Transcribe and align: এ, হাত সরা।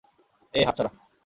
এ, 0.53 0.61
হাত 0.67 0.77
সরা। 0.77 0.89